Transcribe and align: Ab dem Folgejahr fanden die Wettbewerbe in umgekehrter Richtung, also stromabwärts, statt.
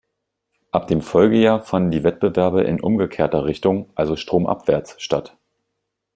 Ab 0.71 0.87
dem 0.87 0.99
Folgejahr 1.01 1.61
fanden 1.63 1.91
die 1.91 2.03
Wettbewerbe 2.03 2.63
in 2.63 2.81
umgekehrter 2.81 3.45
Richtung, 3.45 3.91
also 3.93 4.15
stromabwärts, 4.15 4.95
statt. 4.99 5.37